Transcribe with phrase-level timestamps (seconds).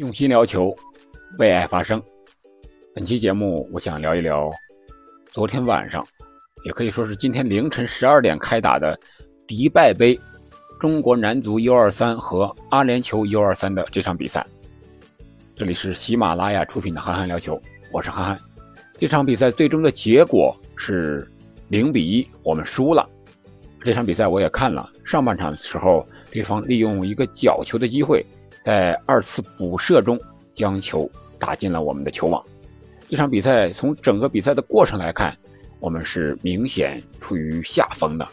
[0.00, 0.74] 用心聊球，
[1.38, 2.02] 为爱发声。
[2.94, 4.50] 本期节目，我想聊一聊
[5.30, 6.02] 昨天晚上，
[6.64, 8.98] 也可以说是今天凌晨十二点开打的
[9.46, 10.18] 迪拜杯
[10.80, 14.46] 中国男足 U23 和阿联酋 U23 的这场比赛。
[15.54, 17.54] 这里是喜马拉雅出品的《憨憨聊球》，
[17.92, 18.38] 我是憨憨。
[18.98, 21.30] 这场比赛最终的结果是
[21.68, 23.06] 零比一，我们输了。
[23.82, 28.24] 这场比赛我也看了，上半场的时候，对方利用一个角球的机会。
[28.62, 30.18] 在二次补射中
[30.52, 32.44] 将球打进了我们的球网。
[33.08, 35.36] 这场比赛从整个比赛的过程来看，
[35.80, 38.28] 我们是明显处于下风的。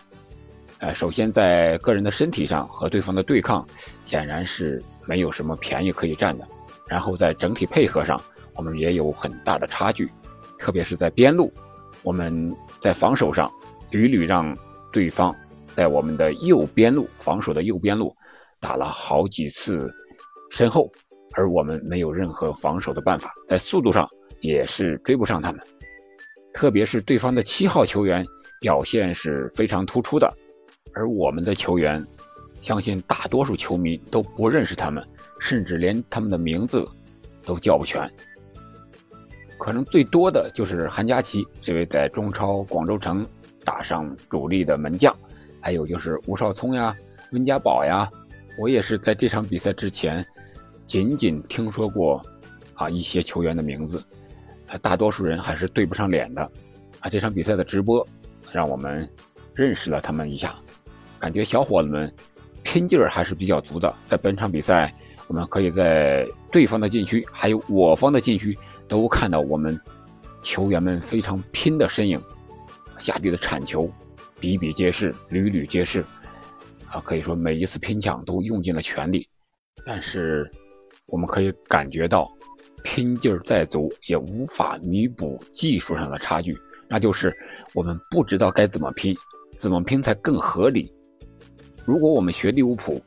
[0.80, 3.66] 呃，首先在个人的身体上和对方的对抗，
[4.06, 6.48] 显然是没有什么便宜可以占的。
[6.86, 8.22] 然后在整体配合上，
[8.54, 10.12] 我们也有很大的差距，
[10.60, 11.52] 特别是在边路，
[12.04, 13.52] 我们在防守上
[13.90, 14.56] 屡屡让
[14.92, 15.36] 对方
[15.76, 18.16] 在我们的右边路防守的右边路
[18.60, 19.92] 打了好几次。
[20.50, 20.92] 身后，
[21.34, 24.08] 而我们没有任何防守的办法，在速度上
[24.40, 25.62] 也是追不上他们。
[26.54, 28.26] 特别是对方的七号球员
[28.60, 30.34] 表现是非常突出的，
[30.94, 32.04] 而我们的球员，
[32.62, 35.06] 相信大多数球迷都不认识他们，
[35.40, 36.88] 甚至连他们的名字
[37.46, 38.10] 都叫不全。
[39.60, 43.28] 可能最多的就是韩佳琪这位在中超广州城
[43.64, 45.16] 打上主力的门将，
[45.62, 46.96] 还有就是吴少聪呀、
[47.34, 48.10] 温家宝呀。
[48.58, 50.26] 我也是在这场比赛之前。
[50.88, 52.26] 仅仅听说过，
[52.74, 54.02] 啊一些球员的名字，
[54.82, 56.42] 大多数人还是对不上脸的，
[57.02, 58.08] 啊这场比赛的直播
[58.54, 59.08] 让我们
[59.54, 60.58] 认识了他们一下，
[61.20, 62.10] 感觉小伙子们
[62.64, 63.94] 拼劲儿还是比较足的。
[64.06, 64.94] 在本场比赛，
[65.28, 69.78] 我们可以在对方的禁区还有我方的禁区都看到我们
[70.42, 72.22] 球员们非常拼的身影，
[72.98, 73.92] 下地的铲球
[74.40, 76.02] 比比皆是，屡屡皆是，
[76.90, 79.28] 啊可以说每一次拼抢都用尽了全力，
[79.86, 80.50] 但是。
[81.08, 82.30] 我们可以感觉到，
[82.84, 86.58] 拼劲儿再足也无法弥补技术上的差距，
[86.90, 87.34] 那就是
[87.74, 89.16] 我们不知道该怎么拼，
[89.58, 90.94] 怎么拼才更合理。
[91.86, 93.02] 如果我们学利物浦，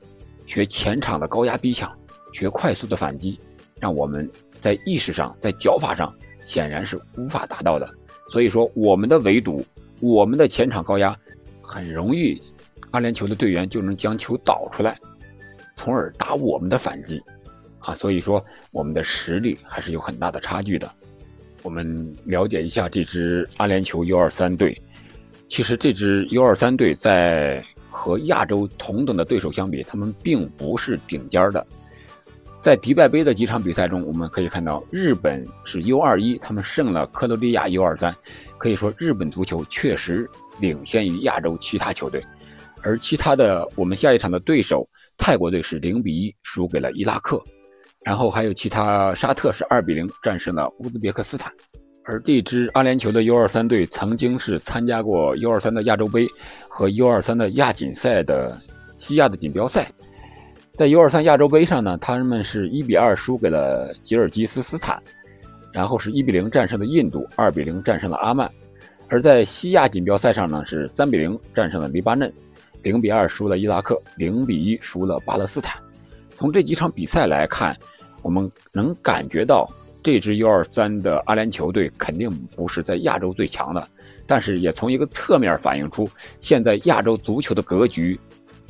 [0.47, 1.95] 学前场的高压逼抢，
[2.33, 3.39] 学快速的反击，
[3.79, 4.29] 让我们
[4.59, 6.11] 在意识上、在脚法上
[6.43, 7.87] 显然是无法达到的。
[8.31, 9.63] 所以说，我们的围堵，
[10.01, 11.15] 我们的前场高压，
[11.61, 12.41] 很容易，
[12.93, 14.99] 阿联酋的队员就能将球导出来，
[15.77, 17.21] 从而打我们的反击。
[17.81, 20.91] 啊，所以说我们的实力还是有很大的差距的。
[21.63, 24.81] 我们了解一下这支阿联酋 U23 队。
[25.49, 31.67] 其实这支 U23 队在和亚洲同等的对手相比，他们并不是顶尖的。
[32.63, 38.15] 在迪拜杯的几场比赛中，我们可以看到日本是 U21，他们胜了克罗地亚 U23。
[38.59, 40.29] 可以说日本足球确实
[40.61, 42.25] 领先于亚洲其他球队。
[42.83, 44.89] 而其他的我们下一场的对手
[45.19, 47.43] 泰国队是零比一输给了伊拉克。
[48.03, 51.53] 然后还有其他，沙特是二比零战胜了乌兹别克斯坦，
[52.05, 56.27] 而这支阿联酋的 U23 队曾经是参加过 U23 的亚洲杯
[56.69, 58.59] 和 U23 的亚锦赛的
[58.97, 59.87] 西亚的锦标赛，
[60.77, 64.99] 在 U23 亚洲杯上呢，他们是一比二输给了吉尔吉斯斯坦，
[65.71, 68.51] 然后是一比零战胜了印度，二比零战胜了阿曼，
[69.09, 72.33] 而在西亚锦标赛上呢，是三比零战胜了黎巴嫩，
[72.83, 75.77] 零比二输了伊拉克，零比一输了巴勒斯坦。
[76.41, 77.77] 从这几场比赛来看。
[78.23, 79.67] 我们能感觉到
[80.03, 83.89] 这支 U23 的阿联酋队肯定不是在亚洲最强的，
[84.27, 86.07] 但是也从一个侧面反映出，
[86.39, 88.21] 现在亚洲足球的格局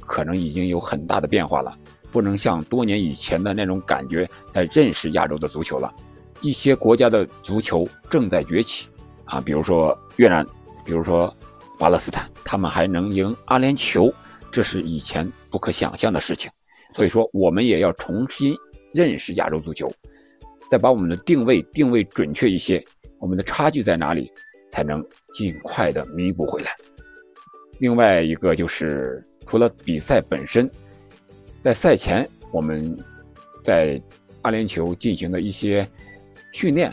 [0.02, 1.76] 可能已经有很大的变化了，
[2.12, 5.92] 不能像多年以前的那种感觉在认识亚洲的足球了。
[6.40, 8.88] 一些国家的足球正在崛起，
[9.24, 10.46] 啊，比如说越南，
[10.84, 11.34] 比如说
[11.76, 14.12] 巴勒斯坦，他们还能赢阿联酋，
[14.52, 16.48] 这是以前不可想象的事情。
[16.94, 18.54] 所以说，我们也要重新。
[18.92, 19.88] 认识亚洲足球，
[20.68, 22.84] 再把我们的定位定位准确一些，
[23.20, 24.28] 我们的差距在哪里，
[24.72, 25.00] 才能
[25.32, 26.74] 尽快的弥补回来。
[27.78, 30.68] 另外一个就是，除了比赛本身，
[31.62, 32.98] 在赛前我们
[33.62, 34.02] 在
[34.42, 35.88] 阿联酋进行的一些
[36.52, 36.92] 训练，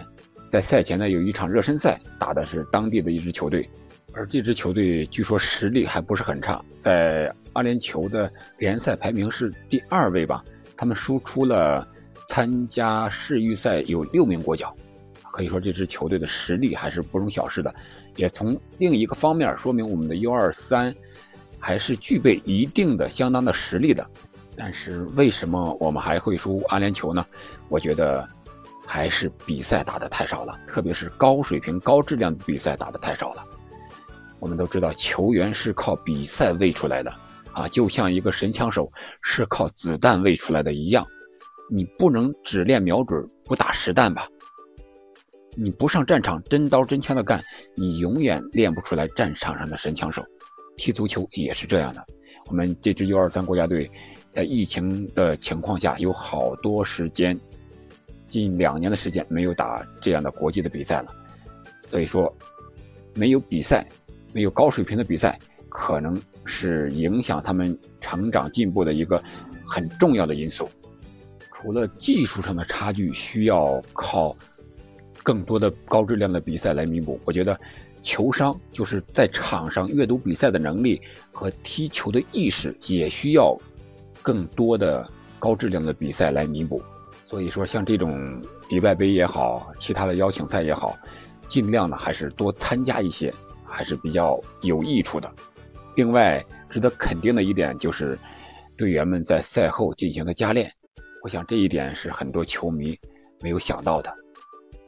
[0.51, 3.67] 在赛前呢有一场热身赛，打的是当地的一支球队，
[4.13, 10.44] 而这支球队据说实力还不是很差，在阿联酋的联赛排名是第二位吧。
[10.75, 11.86] 他们输出了
[12.30, 14.75] 参加世预赛有六名国脚，
[15.31, 17.74] 可以说这支球队的实力还是不容小视的。
[18.15, 20.94] 也从另一个方面说明我们的 U23
[21.57, 24.07] 还是具备一定的、相当的实力的。
[24.56, 27.25] 但是为什么我们还会输阿联酋呢？
[27.69, 28.27] 我觉得
[28.86, 33.44] 还是比赛打的太少了，特别是高水平、高质量的比赛打的太少了。
[34.39, 37.12] 我们都知道，球员是靠比赛喂出来的。
[37.57, 38.92] 啊，就像一个神枪手
[39.24, 41.04] 是靠子弹喂出来的一样，
[41.71, 44.27] 你不能只练瞄准不打实弹吧？
[45.56, 47.44] 你不上战场真刀真枪的干，
[47.75, 50.24] 你永远练不出来战场上的神枪手。
[50.75, 52.06] 踢足球也是这样的。
[52.45, 53.89] 我们这支 U23 国家队
[54.31, 57.36] 在疫情的情况下，有好多时间，
[58.27, 61.12] 近两年的时间没有打这样的国际的比赛了。
[61.89, 62.31] 所以说，
[63.15, 63.83] 没有比赛，
[64.31, 65.39] 没有高水平的比赛，
[65.69, 69.21] 可能是影响他们成长进步的一个
[69.65, 70.67] 很重要的因素。
[71.53, 74.35] 除了技术上的差距需要靠
[75.21, 77.59] 更多的高质量的比赛来弥补，我觉得
[78.01, 81.01] 球商就是在场上阅读比赛的能力
[81.31, 83.55] 和踢球的意识也需要
[84.21, 85.07] 更多的
[85.38, 86.81] 高质量的比赛来弥补。
[87.25, 90.97] 所以说，像这种迪拜杯也好，其他的邀请赛也好。
[91.47, 93.33] 尽量呢，还是多参加一些，
[93.65, 95.29] 还是比较有益处的。
[95.97, 98.15] 另外，值得肯定的一点就是，
[98.77, 100.71] 队员们在赛后进行的加练，
[101.23, 102.95] 我想这一点是很多球迷
[103.41, 104.13] 没有想到的。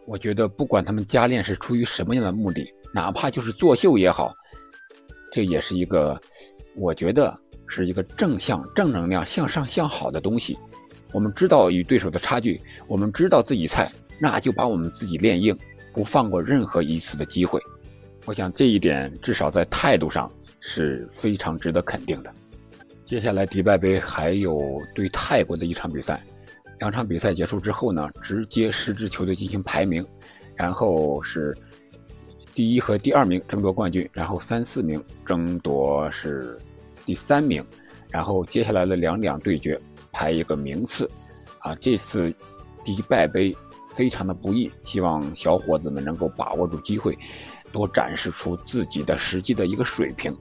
[0.06, 4.31] 我觉得，不管他们加练是出于什么样的目的，哪怕就是作秀也好，
[5.31, 6.21] 这也是一个，
[6.75, 7.35] 我觉得
[7.65, 10.55] 是一个正向、正能量、向上、向好的东西。
[11.12, 13.91] 我们知道与对手的差距，我们知道自己菜，
[14.21, 15.57] 那就把我们自己练硬。
[15.91, 17.59] 不放过任何一次的机会，
[18.25, 22.33] 我想这一点至少在态度上是非常值得肯定的。
[23.06, 26.23] 接下来迪拜杯还有对泰国的一场比赛，
[26.79, 30.06] 两场比赛结束之后呢，直接十支球队进行排名，
[30.56, 31.56] 然后是
[32.53, 36.57] 第一和第二名争夺冠军，然后三四名争夺是
[37.05, 37.65] 第三名，
[38.09, 39.79] 然后接下来的两两对决
[40.12, 41.09] 排一个名次，
[41.59, 42.33] 啊，这次
[42.83, 43.55] 迪拜杯。
[43.95, 47.17] 非常的不易，希望小伙子们能够把握住机会，
[47.71, 50.36] 多展示出自己的实际的一个水平。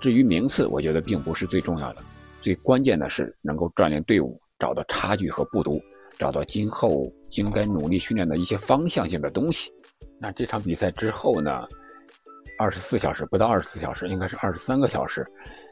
[0.00, 2.02] 至于名次，我觉得并不是最重要的，
[2.40, 5.80] 最关键的是能够锻炼队伍，找到差距和不足，
[6.18, 9.72] 找到今后应该努力训练的一些方向性的东西。
[10.20, 11.66] 那这场比赛之后呢？
[12.60, 15.24] 二十四小时不到二十四小时，应该是二十三个小时，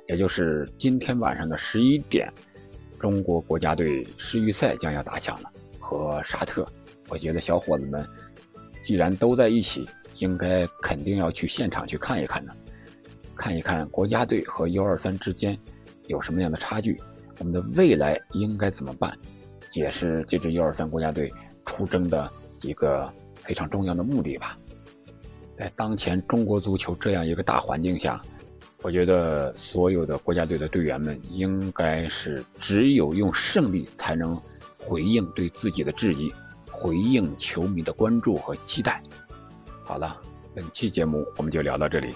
[0.07, 2.33] 也就是今天晚上的十一点，
[3.01, 5.51] 中国国家队世预赛将要打响了，
[5.81, 6.65] 和沙特。
[7.09, 8.09] 我觉得小伙子们
[8.85, 9.85] 既然都在一起，
[10.19, 12.55] 应该肯定要去现场去看一看的，
[13.35, 15.59] 看一看国家队和 U23 之间
[16.07, 17.01] 有什么样的差距，
[17.39, 19.17] 我们的未来应该怎么办，
[19.73, 21.33] 也是这支 U23 国家队
[21.65, 22.31] 出征的
[22.63, 24.59] 一个非常重要的目的吧。
[25.57, 28.21] 在当前中国足球这样一个大环境下，
[28.83, 34.41] 我觉得所有的国家队的队员们应该是只有用胜利才能
[34.79, 36.33] 回应对自己的质疑。
[36.79, 39.03] 回应球迷的关注和期待。
[39.87, 40.21] 好了，
[40.53, 42.13] 本期节目我们就聊到这里，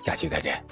[0.00, 0.64] 下期再见。